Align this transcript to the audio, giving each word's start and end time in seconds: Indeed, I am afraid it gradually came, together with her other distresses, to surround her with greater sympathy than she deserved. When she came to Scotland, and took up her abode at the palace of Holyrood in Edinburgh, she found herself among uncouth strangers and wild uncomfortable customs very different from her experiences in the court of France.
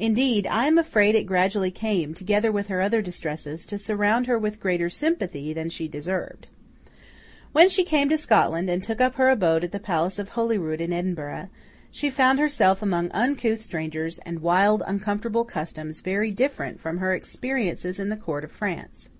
Indeed, 0.00 0.48
I 0.48 0.66
am 0.66 0.76
afraid 0.76 1.14
it 1.14 1.22
gradually 1.22 1.70
came, 1.70 2.14
together 2.14 2.50
with 2.50 2.66
her 2.66 2.80
other 2.80 3.00
distresses, 3.00 3.64
to 3.66 3.78
surround 3.78 4.26
her 4.26 4.36
with 4.36 4.58
greater 4.58 4.90
sympathy 4.90 5.52
than 5.52 5.70
she 5.70 5.86
deserved. 5.86 6.48
When 7.52 7.68
she 7.68 7.84
came 7.84 8.08
to 8.08 8.16
Scotland, 8.16 8.68
and 8.68 8.82
took 8.82 9.00
up 9.00 9.14
her 9.14 9.28
abode 9.28 9.62
at 9.62 9.70
the 9.70 9.78
palace 9.78 10.18
of 10.18 10.30
Holyrood 10.30 10.80
in 10.80 10.92
Edinburgh, 10.92 11.48
she 11.92 12.10
found 12.10 12.40
herself 12.40 12.82
among 12.82 13.12
uncouth 13.12 13.62
strangers 13.62 14.18
and 14.26 14.42
wild 14.42 14.82
uncomfortable 14.84 15.44
customs 15.44 16.00
very 16.00 16.32
different 16.32 16.80
from 16.80 16.98
her 16.98 17.14
experiences 17.14 18.00
in 18.00 18.08
the 18.08 18.16
court 18.16 18.42
of 18.42 18.50
France. 18.50 19.10